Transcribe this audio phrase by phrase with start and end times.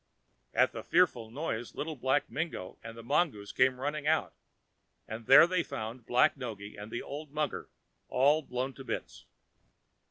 [0.55, 4.33] At the fearful noise Little Black Mingo and the mongoose came running out,
[5.07, 7.69] and there they found Black Noggy and the old mugger
[8.07, 9.27] all blown to bits.